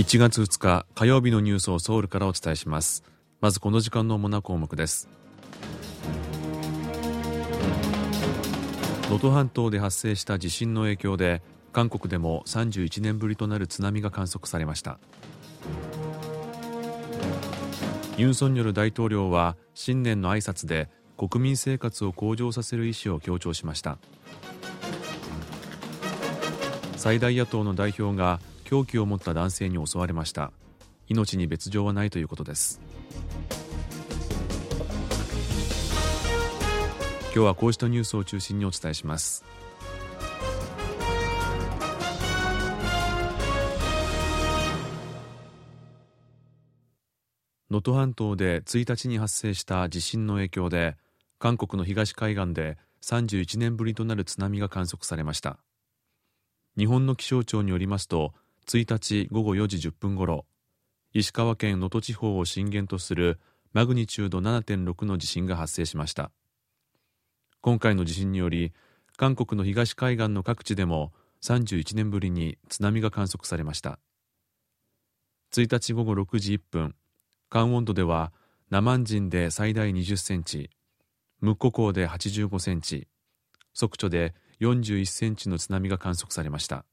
[0.00, 3.04] 1月2日火曜日のニュースをソウルからお伝えします。
[3.42, 5.10] まずこの時間の主な項目です。
[9.10, 11.42] 能登半島で発生した地震の影響で
[11.74, 14.98] 韓国でも31年ぶりとなる津波が観測されました。
[18.16, 23.98] ユン・ソンニョル大統領は新年の挨拶で国民生活を向上させる意思を強調しました。
[26.96, 30.52] 最大野党の代表が凶器を持った男性に襲われました。
[31.08, 32.80] 命に別状はないということです。
[37.24, 39.44] 今日はこうしたニュースを中心にお伝えします。
[47.70, 50.96] 能登半島で1日に発生した地震の影響で
[51.40, 55.58] 韓国の東海岸で31年ぶりとなる津波が観測されました。
[56.78, 58.32] 日本の気象庁によりますと
[58.66, 60.46] 1日午後4時10分ごろ
[61.12, 63.40] 石川県能登地方を震源とする
[63.72, 66.30] マグニチュード7.6の地震が発生しました。
[67.60, 68.72] 今回の地震により
[69.16, 73.98] 韓国の東海岸の各地でも31年ぶりに津波が観測されました。
[75.52, 76.94] 1日午後6時1分
[77.48, 78.32] 関温度では
[78.70, 80.70] ナマンジンで最大20センチ
[81.40, 83.08] ムッコ港で85センチ
[83.74, 86.84] ソクチョで41センチの津波が観測されました。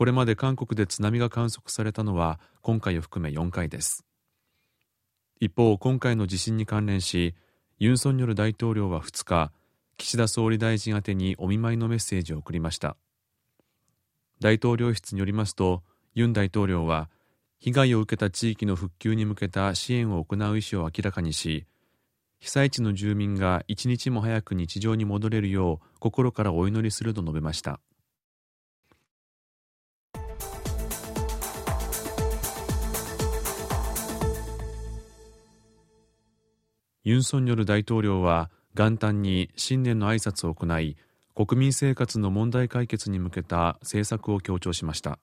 [0.00, 4.06] これまで韓国で津波が観測されたのは今回を含め4回です。
[5.40, 7.34] 一方今回の地震に関連し
[7.78, 9.52] ユン・ソンニョル大統領は2日
[9.98, 12.96] 岸田総理大臣宛にお見舞いのメッセージを送りました。
[14.40, 15.82] 大統領室によりますと
[16.14, 17.10] ユン大統領は
[17.58, 21.66] 被害を受けた地域の復旧に向けた支援を行う意思を明らかにし
[22.38, 27.80] 被災地の住民が一日も早く日常に戻れるよう心からお祈りすると述べました。
[37.02, 40.98] ユン・ソンニョル大統領は元旦に新年の挨拶を行い
[41.34, 45.18] 国民生活の問題解決に向けた政策を強調しました。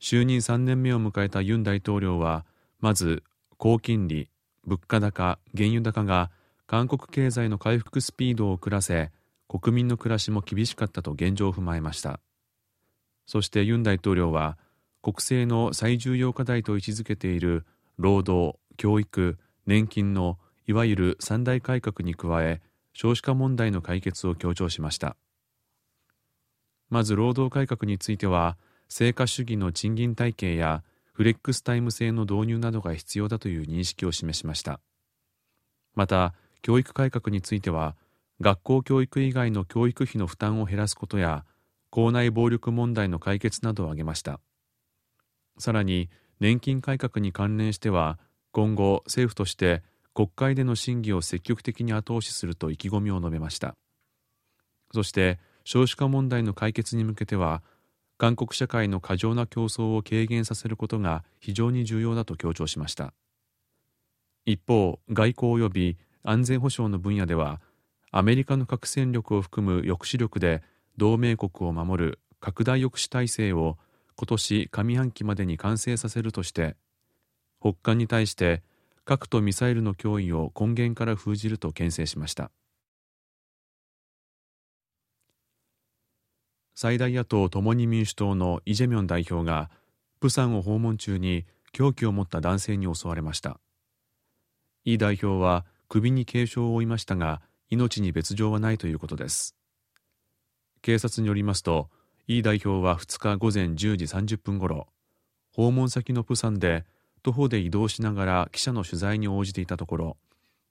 [0.00, 2.46] 就任3年目を迎えたユン大統領は
[2.78, 3.24] まず
[3.56, 4.30] 高金利
[4.64, 6.30] 物価高原油高が
[6.68, 9.10] 韓国経済の回復スピードを遅らせ
[9.48, 12.20] 国民の暮らしも厳しかったと現状を踏まえました。
[13.26, 14.58] そしてユン大統領は
[15.02, 17.66] 国政の最重要課題と位置づけている
[17.98, 22.60] 労働教育年金のいわゆる三大改革に加え
[22.92, 25.16] 少子化問題の解決を強調しました。
[26.88, 28.56] まず労働改革については
[28.88, 34.80] 成果主義の賃金体系やフレックスタイム制の導入などが必要だという認識を示しました。
[35.94, 37.96] また教育改革については
[38.40, 41.44] 学校教育以外の教育費の負担を減らすことや
[41.90, 44.40] 校内暴力問題の解決などを挙げました。
[45.58, 48.18] さらに年金改革に関連しては
[48.56, 49.82] 今後政府として
[50.14, 53.74] 国会での審議を積極的に後押しすると意気込みを述べました。
[54.94, 57.62] そして少子化問題の解決に向けては
[58.16, 63.12] 韓国社会の過剰な競争を軽減させることが非常に重要だと強調しました。
[64.46, 67.60] 一方外交及び安全保障の分野では
[68.10, 70.62] アメリカの核戦力を含む抑止力で
[70.96, 73.76] 同盟国を守る拡大抑止体制を
[74.16, 76.76] 今年上半期までに完成させるとして
[77.72, 78.62] 北韓に対して
[79.04, 82.50] 核とミサイルの脅威を根源から封じると牽制しました。
[86.74, 89.70] 最大野党共に民主党のイ・ジェミョン代表が
[90.20, 93.58] プサンを訪問中に凶器を持った男性に襲われました。
[94.84, 97.40] イ代表は首に軽傷を負いましたが
[97.70, 99.56] 命に別状はないということです。
[100.82, 101.88] 警察によりますと
[102.28, 104.88] イ代表は2日午前10時30分ごろ
[105.52, 106.84] 訪問先のプサンで
[107.26, 110.16] 徒歩で移動しながら記者の取材に応じていたところ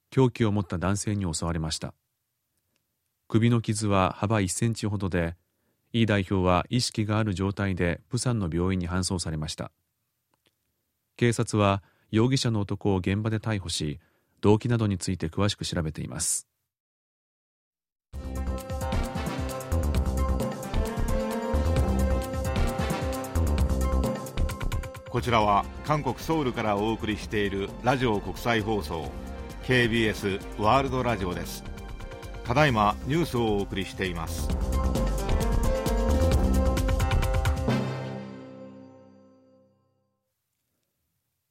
[0.09, 1.93] 凶器を持った男性に襲われました。
[3.27, 5.35] 首の傷は幅1センチほどで
[5.91, 9.73] イ代表は意識がある状態でプサンの病院に搬送されました。
[11.17, 13.99] 警察は容疑者の男を現場で逮捕し
[14.39, 16.47] 動機などについて詳しく調べています。
[25.15, 29.09] こちらは韓国ソウルからお送りしているラジオ国際放送
[29.63, 31.63] KBS ワールドラジオです。
[32.43, 34.49] ただいまニュースをお送りしています。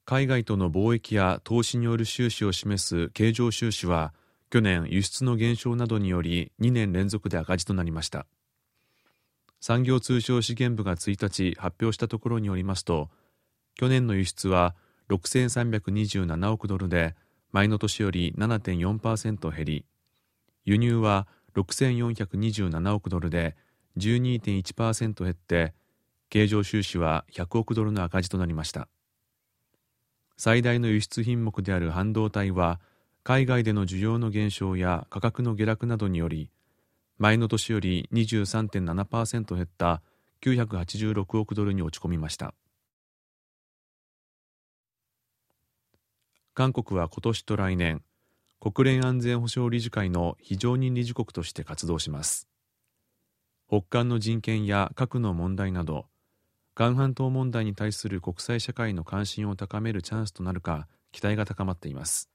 [0.05, 4.13] 海外との貿易や投資による収支を示す経常収支は
[4.51, 8.27] 去年輸出の減少などにより2年連続で赤字となりました。
[9.59, 13.09] 産業通商資源部が1日発表したところによりますと
[13.75, 14.75] 去年の輸出は
[15.11, 17.15] 6327億ドルで
[17.53, 19.85] 前の年より7.4%減り
[20.65, 23.57] 輸入は6427億ドルで
[23.99, 25.75] 12.1%減って
[26.31, 28.89] 経常収支は100億ドルの赤字となりました。
[30.37, 32.81] 最大の輸出品目である半導体は
[33.23, 36.51] 海外での需要の減少や価格の下落などにより
[37.19, 40.03] 前の年より23.7%減った
[40.43, 42.53] 986億ドルに落ち込みました。
[46.55, 48.01] 韓国は今年と来年
[48.61, 52.49] 国連安全保障理事会の非常任理事国として活動します。
[53.67, 56.07] 北韓の人権や核の問題など
[56.77, 62.31] 韓半島問題に対する国際社会の関心を高めるチャンスとなるか期待が高まっています。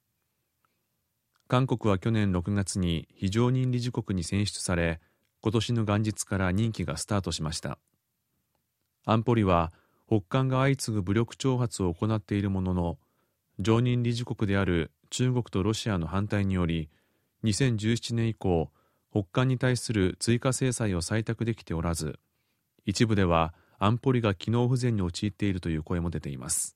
[1.48, 5.00] 韓国は去年6月に非常任理事国に選出され
[5.42, 7.80] 今年の元日から任期がスタートしました。
[9.06, 9.71] 安保理は
[10.07, 12.98] 北韓が相次ぐ武力挑発を行っているものの
[13.60, 16.90] 常任理事国である中国とロシアの反対により
[17.44, 18.72] 2017年以降
[19.12, 22.20] 北韓に対する追加制裁を採択できておらず
[22.86, 26.76] 一部では安保理が機能不全に陥っているという声も出ています。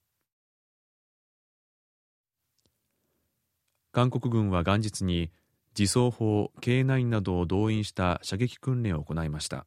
[3.91, 5.29] 韓国軍は元日に
[5.77, 9.65] 自走砲 K9 などを動員した射撃訓練を行いました。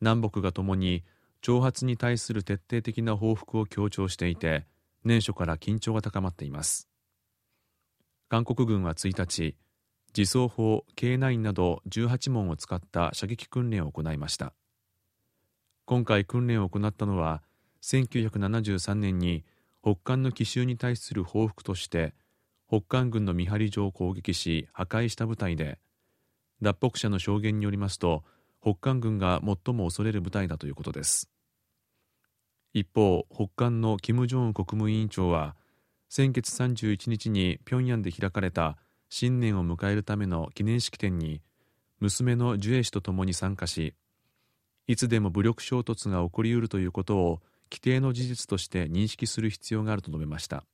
[0.00, 1.04] 南北がともに
[1.42, 4.66] 挑発に対する徹底的な報復を強調していて
[5.04, 6.88] 年初から緊張が高まっています。
[8.28, 9.56] 韓国軍は1日
[10.16, 14.52] 自走砲 K9 など18門を使った射撃訓練を行いました。
[15.84, 17.42] 今回訓練を行ったのは
[17.82, 19.44] 1973年に
[19.82, 22.14] 北韓の奇襲に対する報復として
[22.68, 25.78] 北韓軍の見張り場を攻撃し破壊した部隊で
[26.62, 28.22] 脱北者の証言によりますと
[28.62, 31.30] 北韓軍が最も恐れる部隊だということです。
[32.72, 35.56] 一方北韓の金正恩国務委員長は
[36.08, 38.76] 先月31日に平壌で開かれた
[39.08, 41.42] 新年を迎えるための記念式典に
[41.98, 43.94] 娘のジュエ氏と共に参加し
[44.86, 47.40] いつでも武力衝突が起こりうるということを
[47.70, 50.64] 規定の事実として認識する必要があると述べました。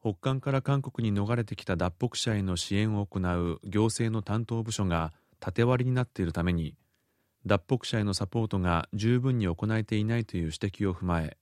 [0.00, 6.76] 北韓から韓国に逃れてきた脱北者への支援を行う行政の担当部署が縦割りになっているために
[7.46, 11.36] 脱北者へのサポートが十分に行えていないという指摘を踏まえ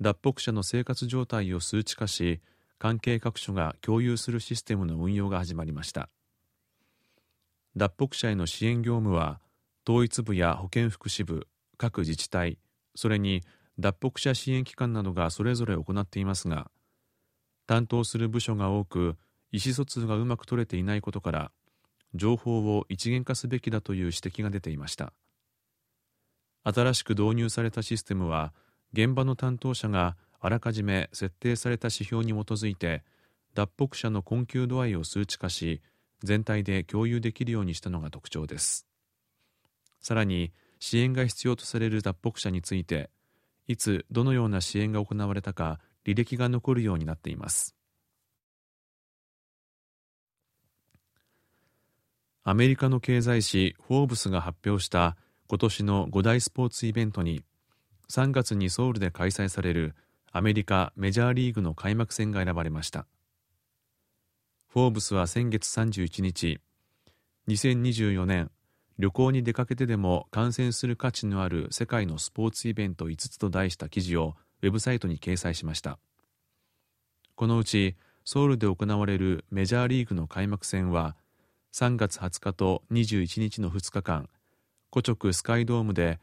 [0.00, 2.40] 脱北者の生活状態を数値化し
[2.78, 6.10] 関係各所が共有するシステムの運用が始まりました。
[7.76, 9.40] 脱北者への支援業務は
[9.88, 12.58] 統一部や保健福祉部各自治体
[12.94, 13.42] それに
[13.78, 16.70] 脱北者支援機関などがそれぞれ行っていますが
[17.66, 19.16] 担当する部署が多く
[19.50, 21.50] 意思疎通がうまく取れていないことから
[22.14, 25.12] 情報を一元化すべきだという指摘が出ていました。
[26.64, 28.52] 新しく導入されたシステムは
[28.92, 33.02] 現場の担当者があらかじめ設定された指標に基づいて
[33.54, 35.82] 脱北者の困窮度合いを数値化し
[36.22, 38.86] 全体で共有できるようにしたのが特徴です。
[40.00, 43.10] さらに支援が必要とされる脱北者について
[43.66, 47.74] いつどのような支援が行われたか履歴が残るようになっています。
[52.46, 55.16] アメリカの経済誌「フォーブス」が発表した
[55.48, 57.42] 今年の5大スポーツイベントに
[58.10, 59.94] 3月にソウルで開催される
[60.30, 63.06] アメリカメジャーリーグの開幕戦が選ばれました。
[64.68, 66.60] フォーブスは先月31日
[67.48, 68.50] 2024年
[68.98, 75.98] 旅行に出かけてでも観戦する価値のある世界のスポーツイベント5つと題した記事をウェブサイトに掲載しました。
[77.36, 81.16] このうちソウルで行われるメジャーリーグの開幕戦は
[81.74, 84.28] 3月20日と21日の2日間
[84.92, 86.20] 古直スカイドームで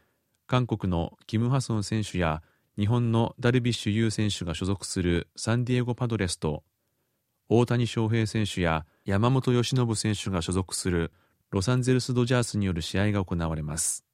[0.48, 2.42] 韓国のキム・ハソン選手や
[2.80, 6.64] 日本のダルビッシュ有選手が所属するサンディエゴ・パドレスと
[7.50, 11.12] 大谷翔平選手や山本由伸選手が所属する
[11.50, 14.06] ロサンゼルス・ドジャースによる試合が行われます。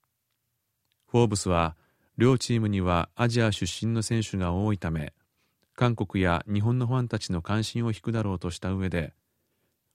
[1.05, 1.77] フォーブスは
[2.17, 5.13] 両チームにはアジア出身の選手が多いため
[5.75, 9.13] 韓国や日本のファンたちの関心を引くだろうとした上で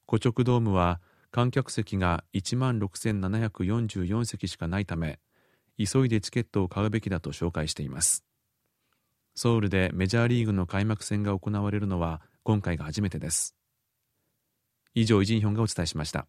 [0.08, 1.00] 古直ドームは
[1.32, 5.18] 観客席が1万6744席しかないため
[5.78, 8.22] 急いでチケットを買うべきだと紹介しています。
[9.34, 13.56] ソウルでメジャーリーグの開幕戦が行われるのは今回が初めてです。
[14.94, 16.26] 以上イジンヒョンがお伝えしました。